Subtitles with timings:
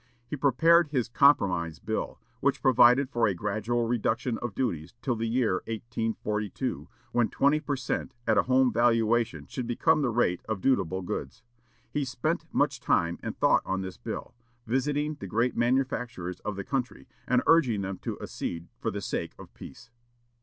[0.25, 5.27] He prepared his "Compromise Bill," which provided for a gradual reduction of duties till the
[5.27, 8.15] year 1842, when twenty per cent.
[8.25, 11.43] at a home valuation should become the rate on dutiable goods.
[11.91, 14.33] He spent much time and thought on this bill,
[14.65, 19.35] visiting the great manufacturers of the country, and urging them to accede for the sake
[19.37, 19.91] of peace.